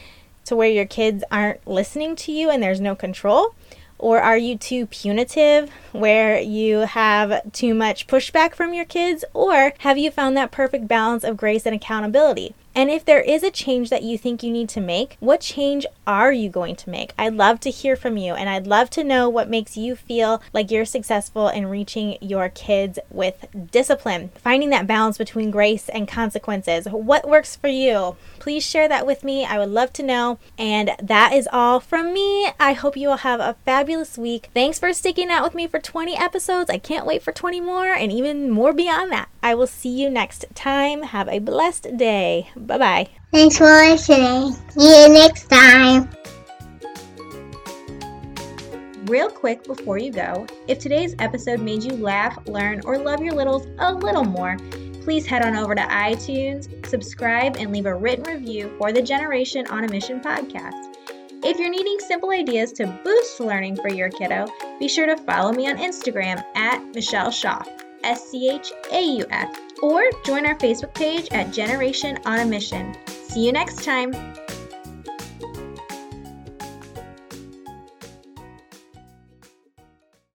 to 0.45 0.55
where 0.55 0.69
your 0.69 0.85
kids 0.85 1.23
aren't 1.31 1.65
listening 1.67 2.15
to 2.17 2.31
you 2.31 2.49
and 2.49 2.61
there's 2.61 2.81
no 2.81 2.95
control? 2.95 3.55
Or 3.97 4.19
are 4.19 4.37
you 4.37 4.57
too 4.57 4.87
punitive 4.87 5.69
where 5.91 6.39
you 6.39 6.79
have 6.79 7.51
too 7.51 7.73
much 7.73 8.07
pushback 8.07 8.53
from 8.53 8.73
your 8.73 8.85
kids? 8.85 9.23
Or 9.33 9.73
have 9.79 9.97
you 9.97 10.11
found 10.11 10.35
that 10.37 10.51
perfect 10.51 10.87
balance 10.87 11.23
of 11.23 11.37
grace 11.37 11.65
and 11.65 11.75
accountability? 11.75 12.53
And 12.75 12.89
if 12.89 13.05
there 13.05 13.21
is 13.21 13.41
a 13.41 13.49
change 13.49 13.89
that 13.89 14.03
you 14.03 14.17
think 14.17 14.43
you 14.43 14.51
need 14.51 14.67
to 14.69 14.81
make, 14.81 15.15
what 15.21 15.39
change 15.39 15.85
are 16.05 16.33
you 16.33 16.49
going 16.49 16.75
to 16.75 16.89
make? 16.89 17.13
I'd 17.17 17.33
love 17.33 17.61
to 17.61 17.71
hear 17.71 17.95
from 17.95 18.17
you 18.17 18.33
and 18.33 18.49
I'd 18.49 18.67
love 18.67 18.89
to 18.91 19.03
know 19.03 19.29
what 19.29 19.49
makes 19.49 19.77
you 19.77 19.95
feel 19.95 20.41
like 20.51 20.69
you're 20.69 20.83
successful 20.83 21.47
in 21.47 21.67
reaching 21.67 22.17
your 22.19 22.49
kids 22.49 22.99
with 23.09 23.45
discipline, 23.71 24.29
finding 24.35 24.71
that 24.71 24.87
balance 24.87 25.17
between 25.17 25.51
grace 25.51 25.87
and 25.87 26.05
consequences. 26.05 26.85
What 26.85 27.29
works 27.29 27.55
for 27.55 27.69
you? 27.69 28.17
Please 28.39 28.65
share 28.65 28.89
that 28.89 29.07
with 29.07 29.23
me. 29.23 29.45
I 29.45 29.57
would 29.57 29.69
love 29.69 29.93
to 29.93 30.03
know. 30.03 30.37
And 30.57 30.91
that 31.01 31.31
is 31.31 31.47
all 31.53 31.79
from 31.79 32.13
me. 32.13 32.49
I 32.59 32.73
hope 32.73 32.97
you 32.97 33.07
will 33.07 33.17
have 33.17 33.39
a 33.39 33.55
fabulous 33.63 34.17
week. 34.17 34.49
Thanks 34.53 34.79
for 34.79 34.91
sticking 34.93 35.29
out 35.29 35.43
with 35.43 35.55
me 35.55 35.67
for 35.67 35.79
20 35.79 36.17
episodes. 36.17 36.69
I 36.69 36.77
can't 36.77 37.05
wait 37.05 37.23
for 37.23 37.31
20 37.31 37.61
more 37.61 37.93
and 37.93 38.11
even 38.11 38.49
more 38.49 38.73
beyond 38.73 39.13
that. 39.13 39.29
I 39.45 39.53
will 39.53 39.67
see 39.67 39.89
you 39.89 40.09
next 40.09 40.47
time. 40.55 41.03
Have 41.03 41.29
a 41.29 41.37
blessed 41.37 41.97
day. 41.97 42.49
Bye 42.55 42.79
bye. 42.79 43.07
Thanks 43.31 43.59
for 43.59 43.65
listening. 43.65 44.53
See 44.69 45.03
you 45.03 45.09
next 45.09 45.51
time. 45.51 46.09
Real 49.05 49.29
quick 49.29 49.63
before 49.65 49.99
you 49.99 50.11
go, 50.11 50.47
if 50.67 50.79
today's 50.79 51.13
episode 51.19 51.59
made 51.59 51.83
you 51.83 51.95
laugh, 51.95 52.35
learn, 52.47 52.81
or 52.85 52.97
love 52.97 53.21
your 53.21 53.35
littles 53.35 53.67
a 53.77 53.93
little 53.93 54.23
more, 54.23 54.57
please 55.03 55.27
head 55.27 55.45
on 55.45 55.55
over 55.55 55.75
to 55.75 55.81
iTunes, 55.83 56.83
subscribe, 56.87 57.55
and 57.57 57.71
leave 57.71 57.85
a 57.85 57.93
written 57.93 58.25
review 58.25 58.73
for 58.79 58.91
the 58.91 59.01
Generation 59.03 59.67
on 59.67 59.83
a 59.83 59.87
Mission 59.87 60.21
podcast. 60.21 60.95
If 61.43 61.59
you're 61.59 61.69
needing 61.69 61.99
simple 61.99 62.31
ideas 62.31 62.71
to 62.73 62.87
boost 63.03 63.39
learning 63.39 63.75
for 63.75 63.89
your 63.89 64.09
kiddo, 64.09 64.47
be 64.79 64.87
sure 64.87 65.05
to 65.05 65.17
follow 65.17 65.51
me 65.51 65.69
on 65.69 65.77
Instagram 65.77 66.43
at 66.55 66.83
Michelle 66.95 67.29
Schauf, 67.29 67.67
S 68.05 68.29
C 68.29 68.49
H 68.49 68.71
A 68.91 69.01
U 69.17 69.25
F, 69.29 69.59
or 69.81 70.03
join 70.23 70.45
our 70.45 70.55
Facebook 70.55 70.93
page 70.93 71.27
at 71.31 71.51
Generation 71.51 72.17
on 72.25 72.39
a 72.39 72.45
Mission. 72.45 72.95
See 73.07 73.45
you 73.45 73.51
next 73.51 73.83
time. 73.83 74.13